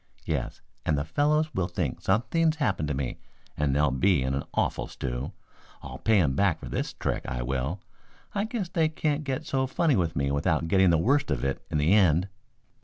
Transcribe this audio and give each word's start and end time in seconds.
Yes, 0.25 0.61
and 0.83 0.97
the 0.97 1.05
fellows 1.05 1.53
will 1.53 1.67
think 1.67 2.01
something's 2.01 2.55
happened 2.55 2.87
to 2.87 2.95
me 2.95 3.19
and 3.55 3.75
they'll 3.75 3.91
be 3.91 4.23
in 4.23 4.33
an 4.33 4.43
awful 4.55 4.87
stew. 4.87 5.31
I'll 5.83 5.99
pay 5.99 6.19
'em 6.19 6.33
back 6.35 6.59
for 6.59 6.67
this 6.69 6.93
trick, 6.93 7.23
I 7.27 7.43
will. 7.43 7.81
I 8.33 8.45
guess 8.45 8.67
they 8.67 8.89
can't 8.89 9.23
get 9.23 9.45
so 9.45 9.67
funny 9.67 9.95
with 9.95 10.15
me 10.15 10.31
without 10.31 10.67
getting 10.67 10.89
the 10.89 10.97
worst 10.97 11.29
of 11.29 11.45
it 11.45 11.61
in 11.69 11.77
the 11.77 11.93
end." 11.93 12.29